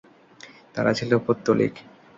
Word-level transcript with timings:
তারা 0.75 0.91
ছিল 0.93 1.11
পৌত্তলিক। 1.17 1.73